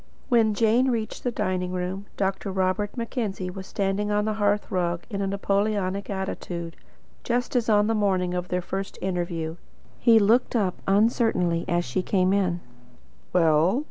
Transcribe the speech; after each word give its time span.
When 0.29 0.55
Jane 0.55 0.89
reached 0.89 1.23
the 1.23 1.29
dining 1.31 1.73
room, 1.73 2.07
Dr. 2.17 2.51
Robert 2.51 2.97
Mackenzie 2.97 3.51
was 3.51 3.67
standing 3.67 4.09
on 4.09 4.25
the 4.25 4.33
hearth 4.41 4.71
rug 4.71 5.03
in 5.11 5.21
a 5.21 5.27
Napoleonic 5.27 6.09
attitude, 6.09 6.75
just 7.23 7.55
as 7.55 7.69
on 7.69 7.85
the 7.85 7.93
morning 7.93 8.33
of 8.33 8.47
their 8.47 8.63
first 8.63 8.97
interview. 8.99 9.57
He 9.99 10.17
looked 10.17 10.55
up 10.55 10.81
uncertainly 10.87 11.65
as 11.67 11.85
she 11.85 12.01
came 12.01 12.33
in. 12.33 12.61
"Well?" 13.31 13.79